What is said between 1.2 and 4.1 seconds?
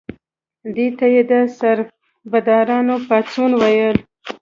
د سربدارانو پاڅون ویل.